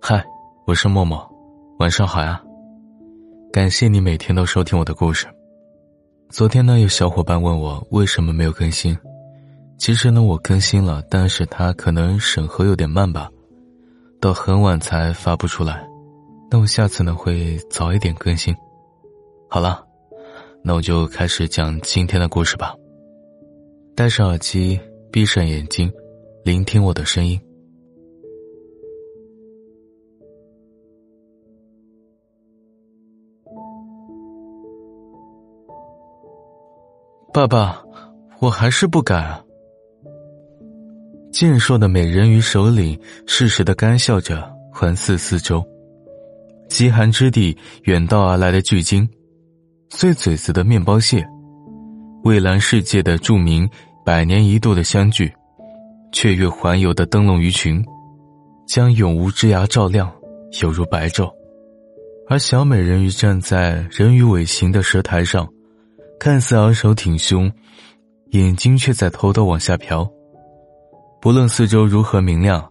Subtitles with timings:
[0.00, 0.24] 嗨，
[0.66, 1.26] 我是默默，
[1.78, 2.42] 晚上好呀！
[3.52, 5.26] 感谢你每天都收听我的故事。
[6.28, 8.96] 昨天呢，有小伙伴问我为什么没有更新，
[9.78, 13.30] 其实呢，我更新了，但是他可能审核有点慢吧，
[14.20, 15.86] 到很晚才发布出来。
[16.50, 18.54] 那我下次呢会早一点更新。
[19.48, 19.84] 好了，
[20.62, 22.74] 那我就开始讲今天的故事吧。
[23.96, 24.78] 戴上耳机，
[25.12, 25.92] 闭上眼睛，
[26.44, 27.40] 聆听我的声音。
[37.32, 37.82] 爸爸，
[38.40, 39.42] 我还是不敢。
[41.32, 45.64] 健硕的美人鱼首领适时的干笑着，环视四周。
[46.68, 49.08] 极寒之地，远道而来的巨鲸，
[49.90, 51.26] 碎嘴子的面包蟹，
[52.22, 53.68] 蔚蓝世界的著名
[54.04, 55.32] 百年一度的相聚，
[56.12, 57.84] 雀跃环游的灯笼鱼群，
[58.66, 60.10] 将永无之涯照亮，
[60.62, 61.30] 犹如白昼。
[62.28, 65.48] 而小美人鱼站在人鱼尾形的石台上。
[66.18, 67.52] 看似昂首挺胸，
[68.30, 70.08] 眼睛却在偷偷往下瞟。
[71.20, 72.66] 不论四周如何明亮，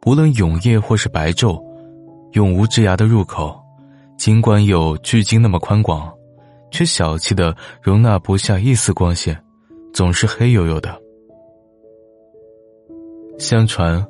[0.00, 1.62] 不论永夜或是白昼，
[2.32, 3.60] 永无之崖的入口，
[4.16, 6.10] 尽管有巨鲸那么宽广，
[6.70, 9.38] 却小气的容纳不下一丝光线，
[9.92, 10.98] 总是黑黝黝的。
[13.38, 14.06] 相传，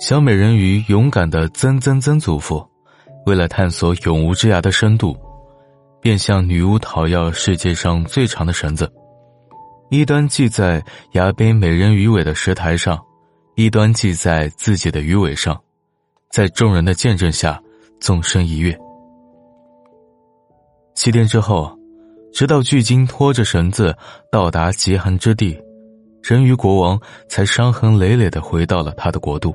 [0.00, 2.66] 小美人鱼勇敢的曾曾曾祖父，
[3.26, 5.16] 为了探索永无之崖的深度。
[6.00, 8.92] 便向女巫讨要世界上最长的绳子，
[9.88, 13.00] 一端系在崖边美人鱼尾的石台上，
[13.54, 15.56] 一端系在自己的鱼尾上，
[16.28, 17.62] 在众人的见证下
[18.00, 18.76] 纵身一跃。
[20.96, 21.72] 七天之后，
[22.32, 23.96] 直到巨鲸拖着绳子
[24.28, 25.56] 到达极寒之地，
[26.20, 29.54] 人鱼国王才伤痕累累的回到了他的国度。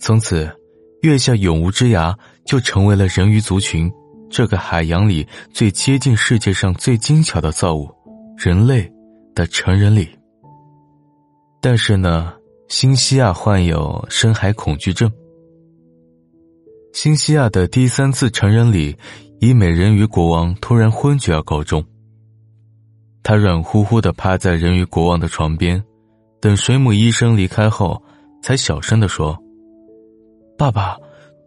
[0.00, 0.50] 从此，
[1.02, 3.90] 月下永无之崖就成为了人鱼族群。
[4.30, 7.90] 这个海洋里最接近世界上最精巧的造物，
[8.36, 8.90] 人类
[9.34, 10.08] 的成人礼。
[11.60, 12.32] 但是呢，
[12.68, 15.12] 新西亚患有深海恐惧症。
[16.94, 18.96] 新西亚的第三次成人礼
[19.40, 21.84] 以美人鱼国王突然昏厥而告终。
[23.22, 25.82] 他软乎乎的趴在人鱼国王的床边，
[26.40, 28.02] 等水母医生离开后，
[28.42, 29.38] 才小声的说
[30.56, 30.96] ：“爸爸，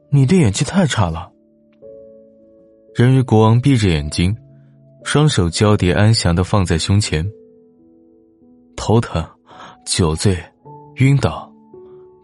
[0.10, 1.32] 你的演技太差了。”
[2.96, 4.36] 人鱼国王闭着眼睛，
[5.04, 7.26] 双手交叠安详的放在胸前。
[8.76, 9.26] 头疼、
[9.86, 10.38] 酒醉、
[10.98, 11.52] 晕倒，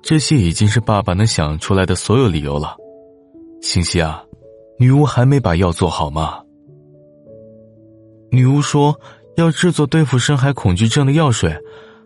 [0.01, 2.75] 这些已经是爸爸能想出来的所有理由了。
[3.61, 4.23] 星西啊，
[4.79, 6.41] 女巫还没把药做好吗？
[8.31, 8.97] 女巫说
[9.35, 11.53] 要制作对付深海恐惧症的药水，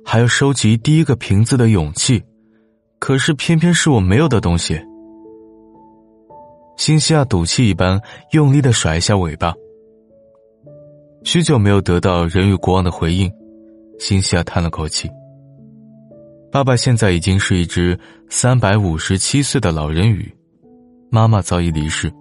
[0.04, 2.24] 还要收集第一个瓶子的勇气，
[3.00, 4.80] 可是偏偏是我没有的东西。
[6.78, 8.02] 新西亚赌气一般
[8.32, 9.54] 用力的甩一下尾巴。
[11.24, 13.32] 许久没有得到人鱼国王的回应，
[14.00, 15.10] 新西亚叹了口气。
[16.52, 17.98] 爸爸现在已经是一只
[18.30, 20.34] 三百五十七岁的老人鱼，
[21.10, 22.12] 妈妈早已离世，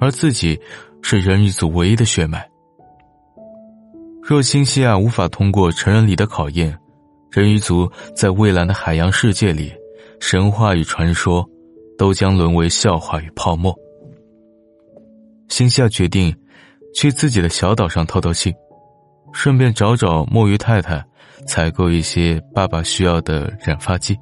[0.00, 0.58] 而自己
[1.02, 2.46] 是人鱼族唯一的血脉。
[4.22, 6.76] 若新西亚无法通过成人礼的考验，
[7.30, 9.72] 人鱼族在蔚蓝的海洋世界里，
[10.22, 11.44] 神话与传说。
[11.98, 13.72] 都将沦为笑话与泡沫。
[15.48, 16.34] 星夏决定
[16.92, 18.52] 去自己的小岛上透透气，
[19.32, 21.00] 顺便找找墨鱼太太，
[21.46, 24.18] 采购一些爸爸需要的染发剂。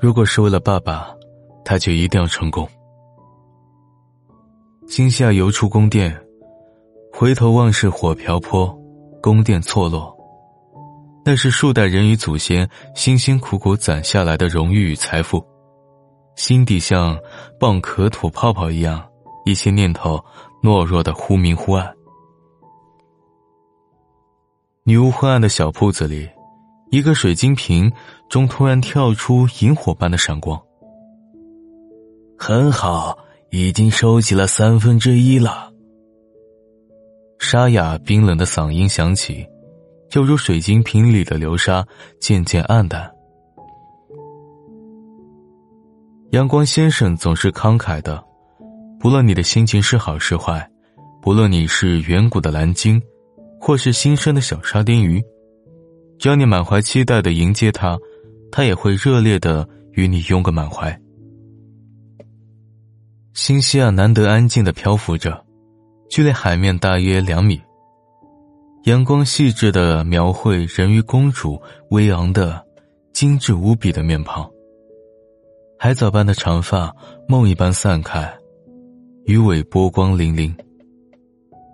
[0.00, 1.14] 如果是为了爸爸，
[1.66, 2.66] 他就一定要成功。
[4.86, 6.18] 星夏游出宫殿，
[7.12, 8.74] 回头望是火瓢泼，
[9.20, 10.15] 宫殿错落，
[11.28, 15.44] 那是数代人鱼祖先辛辛苦苦攒下来的荣誉与财富。
[16.36, 17.18] 心底像
[17.58, 19.04] 蚌壳吐泡泡一样，
[19.44, 20.24] 一些念头
[20.62, 21.92] 懦弱的忽明忽暗。
[24.84, 26.30] 女巫昏暗的小铺子里，
[26.92, 27.90] 一个水晶瓶
[28.30, 30.56] 中突然跳出萤火般的闪光。
[32.38, 33.18] 很好，
[33.50, 35.72] 已经收集了三分之一了。
[37.40, 39.44] 沙哑冰冷的嗓音响起，
[40.12, 41.86] 犹如水晶瓶里的流沙
[42.20, 43.10] 渐渐暗淡。
[46.30, 48.22] 阳光先生总是慷慨的，
[48.98, 50.68] 不论你的心情是好是坏，
[51.22, 53.00] 不论你是远古的蓝鲸，
[53.60, 55.22] 或是新生的小沙丁鱼，
[56.18, 57.98] 只要你满怀期待的迎接他，
[58.50, 60.98] 他也会热烈的与你拥个满怀。
[63.32, 65.44] 新西亚难得安静的漂浮着，
[66.10, 67.60] 距离海面大约两米。
[68.86, 71.60] 阳光细致的描绘人鱼公主
[71.90, 72.64] 微昂的、
[73.12, 74.48] 精致无比的面庞。
[75.76, 76.94] 海藻般的长发
[77.26, 78.32] 梦一般散开，
[79.24, 80.54] 鱼尾波光粼粼，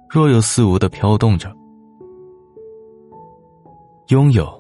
[0.09, 1.53] 若有似无的飘动着。
[4.09, 4.51] 拥有，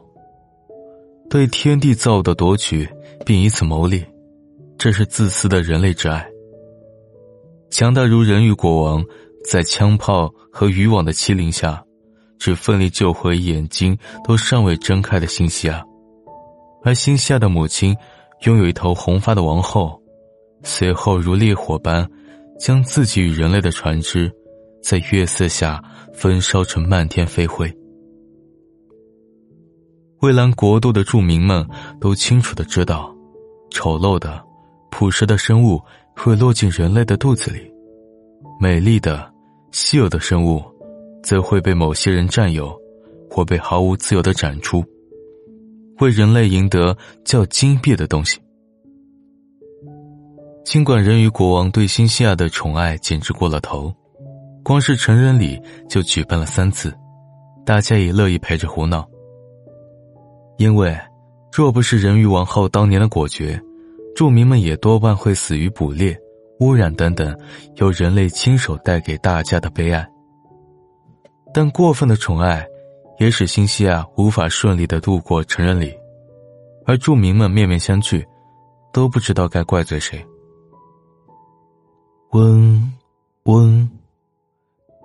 [1.31, 2.87] 对天地造的夺取，
[3.25, 4.05] 并以此谋利，
[4.76, 6.28] 这是自私的人类之爱。
[7.70, 9.02] 强大如人鱼国王，
[9.43, 11.82] 在枪炮和渔网的欺凌下，
[12.42, 15.80] 只奋力救回眼睛都尚未睁开的新西亚，
[16.82, 17.96] 而新西亚的母亲
[18.46, 20.02] 拥有一头红发的王后，
[20.64, 22.04] 随后如烈火般
[22.58, 24.28] 将自己与人类的船只，
[24.82, 25.80] 在月色下
[26.12, 27.72] 焚烧成漫天飞灰。
[30.18, 31.64] 蔚蓝国度的住民们
[32.00, 33.14] 都清楚的知道，
[33.70, 34.42] 丑陋的、
[34.90, 35.80] 朴实的生物
[36.16, 37.60] 会落进人类的肚子里，
[38.58, 39.32] 美丽的、
[39.70, 40.60] 稀有的生物，
[41.22, 42.76] 则会被某些人占有，
[43.30, 44.84] 或被毫无自由的展出，
[46.00, 48.40] 为人类赢得较金币的东西。
[50.64, 53.92] 尽管人鱼国王对新西亚的宠爱简直过了头，
[54.62, 56.92] 光是成人礼就举办了三次，
[57.66, 59.06] 大家也乐意陪着胡闹。
[60.58, 60.96] 因为，
[61.52, 63.60] 若不是人鱼王后当年的果决，
[64.14, 66.16] 住民们也多半会死于捕猎、
[66.60, 67.36] 污染等等
[67.76, 70.08] 由人类亲手带给大家的悲哀。
[71.54, 72.66] 但过分的宠爱，
[73.19, 75.94] 也使新西亚无法顺利的度过成人礼，
[76.87, 78.25] 而住民们面面相觑，
[78.93, 80.25] 都不知道该怪罪谁。
[82.31, 82.93] 嗡，
[83.44, 83.88] 嗡，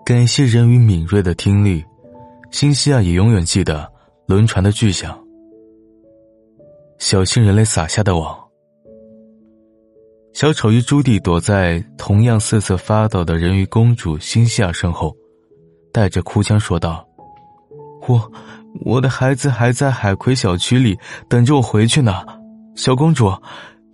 [0.05, 1.83] 感谢人鱼敏锐的听力，
[2.51, 3.91] 新西亚也永远记得
[4.25, 5.21] 轮船的巨响。
[6.97, 8.35] 小心人类撒下的网。
[10.33, 15.15] 小丑鱼朱棣躲在同样瑟瑟发抖的人鱼公主新西亚身后，
[15.97, 17.03] 带着哭腔说道
[18.07, 18.31] ：“我，
[18.85, 20.95] 我的孩子还在海葵小区里
[21.27, 22.23] 等着我回去呢。
[22.75, 23.33] 小公主，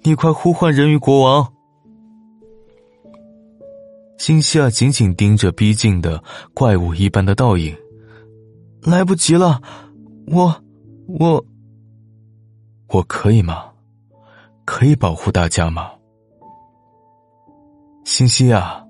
[0.01, 1.53] 你快呼唤人鱼国王！”
[4.19, 6.21] 新西亚紧紧盯着逼近的
[6.53, 7.73] 怪物一般的倒影，
[8.81, 9.61] 来不及了，
[10.27, 10.53] 我，
[11.17, 11.45] 我。
[12.89, 13.63] 我可以吗？
[14.65, 15.89] 可以保护大家吗？
[18.03, 18.85] 新西亚，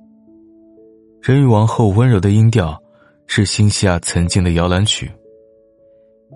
[1.22, 2.82] 人鱼王后温柔的音调
[3.28, 5.12] 是新西亚曾经的摇篮曲。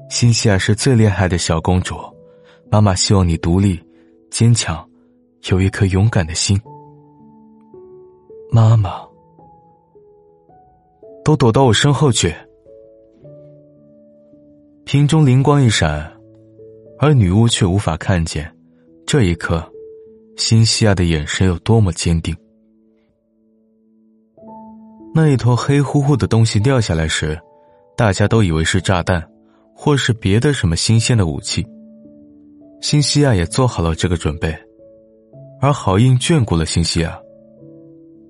[0.10, 1.96] 新西亚是最厉害的小公主，
[2.72, 3.80] 妈妈希望你独立、
[4.32, 4.88] 坚强，
[5.50, 6.60] 有一颗勇敢的心。
[8.52, 9.02] 妈妈，
[11.24, 12.34] 都躲到我身后去。
[14.86, 16.12] 瓶中灵光一闪。
[17.00, 18.52] 而女巫却无法看见，
[19.06, 19.64] 这一刻，
[20.36, 22.36] 新西亚的眼神有多么坚定。
[25.18, 27.36] 那一坨黑乎乎的东西掉下来时，
[27.96, 29.28] 大家都以为是炸弹，
[29.74, 31.66] 或是别的什么新鲜的武器。
[32.82, 34.56] 新西亚也做好了这个准备，
[35.60, 37.18] 而好运眷顾了新西亚。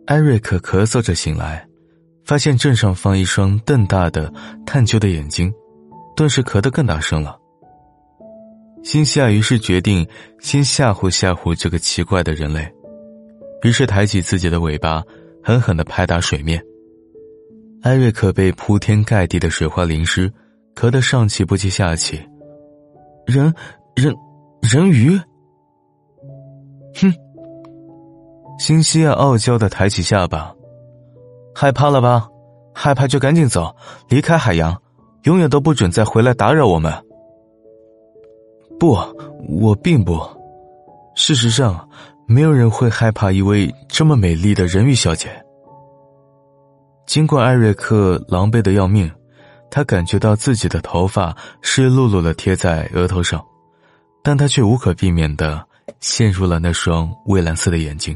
[0.06, 1.68] 艾瑞克咳嗽着醒来，
[2.24, 4.32] 发现正上方一双瞪大的
[4.66, 5.54] 探究的眼睛，
[6.16, 7.38] 顿时咳得更大声了。
[8.82, 10.08] 新西亚于是决定
[10.40, 12.66] 先吓唬吓唬这个奇怪的人类，
[13.64, 15.04] 于是抬起自己的尾巴，
[15.44, 16.64] 狠狠的拍打水面。
[17.84, 20.32] 艾瑞克被铺天盖地的水花淋湿，
[20.76, 22.22] 咳得上气不接下气。
[23.26, 23.54] 人，
[23.96, 24.16] 人，
[24.62, 25.18] 人鱼。
[26.96, 27.14] 哼！
[28.60, 30.54] 新西亚傲娇的抬起下巴，
[31.54, 32.28] 害怕了吧？
[32.74, 33.76] 害怕就赶紧走，
[34.10, 34.76] 离开海洋，
[35.24, 36.92] 永远都不准再回来打扰我们。
[38.80, 38.98] 不，
[39.48, 40.20] 我并不。
[41.16, 41.88] 事实上，
[42.28, 45.30] 没有人会害怕一位这么美丽的人鱼小姐。
[47.08, 49.10] 尽管艾瑞克狼狈的要命，
[49.72, 53.44] 他感觉到自己的头发湿漉漉的贴在额头上，
[54.22, 55.66] 但他却无可避免的
[56.02, 58.16] 陷入了那双蔚蓝色的眼睛。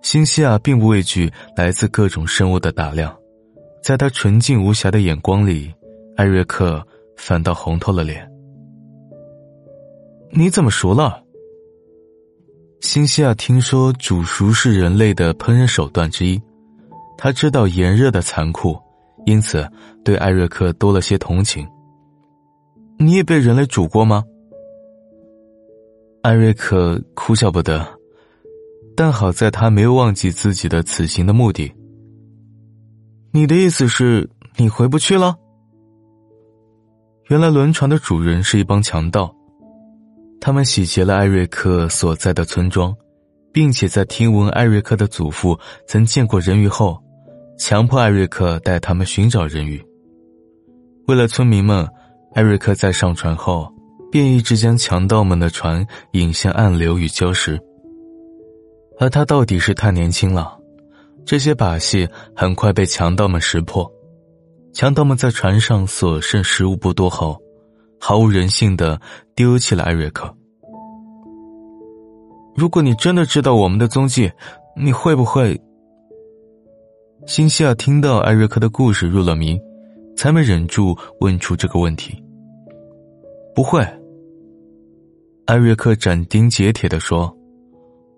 [0.00, 3.14] 新西亚并不畏惧来自各种生物的打量，
[3.82, 5.70] 在他纯净无瑕的眼光里，
[6.16, 6.82] 艾瑞克
[7.18, 8.26] 反倒红透了脸。
[10.30, 11.22] 你怎么熟了？
[12.80, 16.40] 新西亚听说煮熟是人类的烹饪手段之一，
[17.18, 18.76] 他知道炎热的残酷，
[19.24, 19.68] 因此
[20.04, 21.66] 对艾瑞克多了些同情。
[22.98, 24.24] 你也被人类煮过吗？
[26.22, 27.86] 艾瑞克哭笑不得，
[28.96, 31.72] 但好在他没有忘记自己的此行的目的。
[33.32, 35.36] 你的意思是你回不去了？
[37.28, 39.34] 原来轮船的主人是一帮强盗。
[40.40, 42.94] 他们洗劫了艾瑞克所在的村庄，
[43.52, 47.02] 并且在听闻艾瑞克的祖父曾见过人鱼后，
[47.58, 49.82] 强迫艾瑞克带他们寻找人鱼。
[51.06, 51.88] 为了村民们，
[52.34, 53.72] 艾瑞克在上船后
[54.10, 57.58] 便一直将强盗们的船引向暗流与礁石。
[58.98, 60.58] 而他到底是太年轻了，
[61.24, 63.90] 这些把戏很快被强盗们识破。
[64.72, 67.40] 强盗们在船上所剩食物不多后，
[67.98, 69.00] 毫无人性的
[69.34, 70.30] 丢弃了艾瑞克。
[72.54, 74.30] 如果你真的知道我们的踪迹，
[74.76, 75.58] 你会不会？
[77.26, 79.60] 辛西亚听到艾瑞克的故事入了迷，
[80.16, 82.22] 才没忍住问出这个问题。
[83.52, 83.84] 不会，
[85.46, 87.36] 艾瑞克斩钉截铁的说：“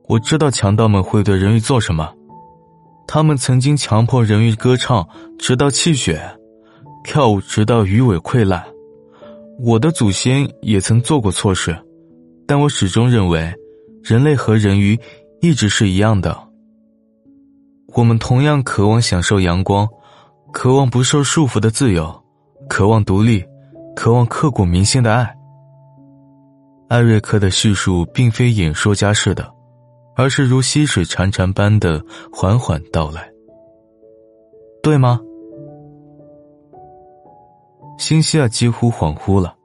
[0.08, 2.12] 我知道强盗们会对人鱼做什么，
[3.06, 6.18] 他们曾经强迫人鱼歌唱，直到气血；
[7.02, 8.62] 跳舞，直到鱼尾溃烂。
[9.58, 11.74] 我的祖先也曾做过错事，
[12.46, 13.50] 但我始终认为，
[14.02, 14.98] 人类和人鱼
[15.40, 16.47] 一直是一样的。
[17.94, 19.88] 我们同样渴望享受阳光，
[20.52, 22.24] 渴望不受束缚的自由，
[22.68, 23.44] 渴望独立。”
[23.98, 25.36] 渴望刻骨铭心的爱。
[26.88, 29.52] 艾瑞克的叙述并非演说家式的，
[30.14, 32.00] 而是如溪水潺潺般的
[32.32, 33.28] 缓缓道来，
[34.80, 35.20] 对吗？
[37.98, 39.56] 星西亚几乎恍惚了。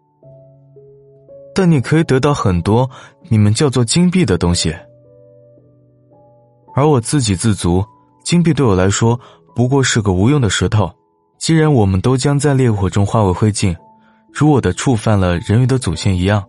[1.54, 2.90] 但你可以得到很多
[3.30, 4.76] 你们叫做金币的东西，
[6.74, 7.86] 而我自给自足，
[8.24, 9.20] 金币对我来说
[9.56, 10.92] 不过是个无用的石头。
[11.38, 13.76] 既然我们都将在烈火中化为灰烬。
[14.32, 16.44] 如我的触犯了人鱼的祖先一样，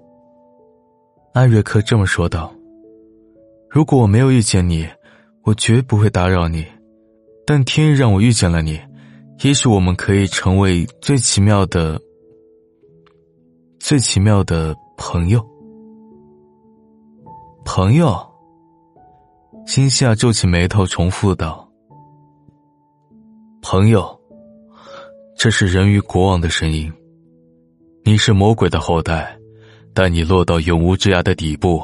[1.35, 2.51] 艾瑞克这么说道
[3.69, 4.89] ：“如果我没有遇见你，
[5.43, 6.65] 我绝不会打扰你。
[7.45, 8.81] 但天意让我遇见了你，
[9.43, 12.01] 也许我们可以成为最奇妙的、
[13.79, 15.45] 最奇妙的朋友。”
[17.67, 18.17] 朋友，
[19.67, 21.64] 心夏皱起眉头，重复道
[23.67, 24.21] ：“朋友，
[25.39, 26.93] 这是人鱼国王的声音。”
[28.05, 29.35] 你是魔鬼的后代，
[29.95, 31.83] 但你落到永无之涯的底部，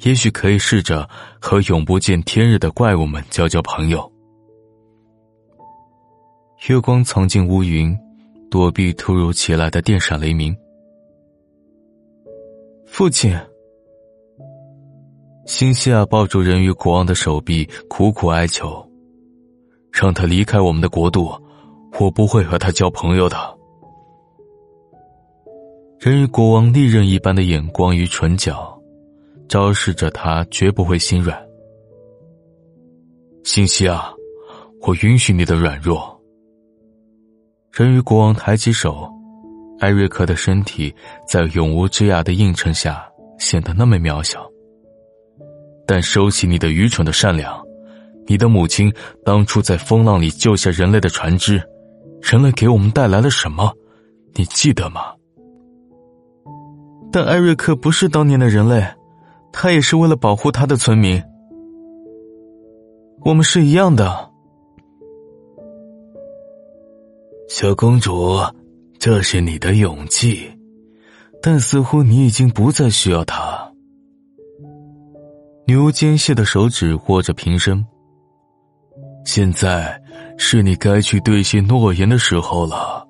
[0.00, 1.08] 也许可以试着
[1.40, 4.12] 和永不见天日的怪物们交交朋友。
[6.68, 7.96] 月光藏进乌云，
[8.50, 10.54] 躲避突如其来的电闪雷鸣。
[12.86, 13.38] 父亲，
[15.46, 18.83] 辛西亚抱住人鱼国王的手臂，苦苦哀求
[19.94, 21.32] ：“让他离开我们的国度，
[22.00, 23.36] 我不会和他交朋友的。”
[26.00, 28.76] 人鱼国王利刃一般的眼光与唇角，
[29.48, 31.40] 昭示着他绝不会心软。
[33.44, 34.12] 信息啊，
[34.82, 36.20] 我允许你的软弱。
[37.72, 39.08] 人鱼国王抬起手，
[39.78, 40.92] 艾瑞克的身体
[41.28, 43.08] 在永无之涯的映衬下
[43.38, 44.44] 显得那么渺小。
[45.86, 47.62] 但收起你的愚蠢的善良，
[48.26, 48.92] 你的母亲
[49.24, 51.62] 当初在风浪里救下人类的船只，
[52.22, 53.72] 人类给我们带来了什么？
[54.34, 55.00] 你记得吗？
[57.12, 58.84] 但艾瑞克不是当年的人类，
[59.52, 61.22] 他也是为了保护他的村民。
[63.24, 64.30] 我们是一样的，
[67.48, 68.38] 小公主，
[68.98, 70.50] 这是你的勇气，
[71.40, 73.72] 但似乎你已经不再需要它。
[75.66, 77.86] 女巫尖细的手指握着瓶身，
[79.24, 80.00] 现在
[80.38, 83.06] 是你该去兑现诺言的时候了。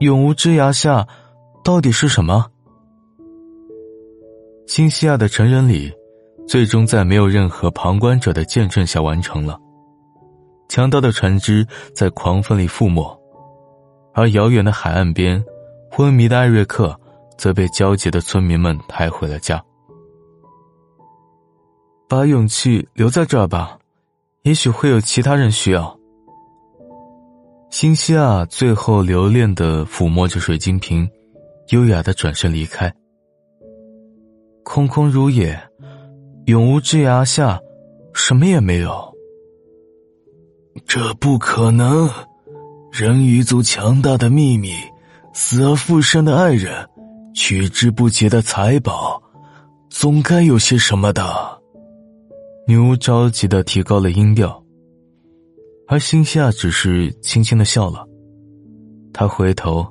[0.00, 1.06] 永无之崖下。
[1.64, 2.46] 到底是什么？
[4.66, 5.92] 新西亚的成人礼，
[6.46, 9.58] 最终在没有任何旁观者的见证下完成了。
[10.66, 13.20] 强盗的船只在狂风里覆没，
[14.14, 15.44] 而遥远的海岸边，
[15.90, 16.98] 昏迷的艾瑞克
[17.36, 19.62] 则被焦急的村民们抬回了家。
[22.08, 23.78] 把勇气留在这儿吧，
[24.42, 25.98] 也许会有其他人需要。
[27.70, 31.08] 新西亚最后留恋的抚摸着水晶瓶。
[31.70, 32.90] 优雅的转身离开，
[34.64, 35.54] 空空如也，
[36.46, 37.60] 永无之崖下，
[38.14, 39.14] 什么也没有。
[40.86, 42.08] 这不可能！
[42.90, 44.72] 人鱼族强大的秘密，
[45.34, 46.88] 死而复生的爱人，
[47.34, 49.22] 取之不竭的财宝，
[49.90, 51.57] 总该有些什么的。
[52.68, 54.62] 女巫着急的提高了音调，
[55.86, 58.06] 而心夏只是轻轻的笑了。
[59.10, 59.86] 他回头。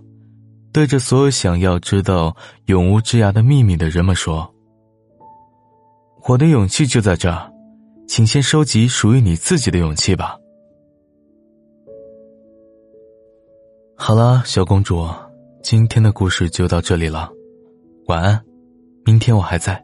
[0.72, 4.54] 对着所有想要知道永无之涯的秘密的人们说
[6.30, 7.52] ：“我的勇气就在这儿，
[8.08, 10.38] 请先收集属于你自己的勇气吧。”
[13.98, 15.08] 好了，小公主，
[15.64, 17.32] 今天的故事就到这里了，
[18.06, 18.40] 晚安，
[19.04, 19.84] 明天我还在。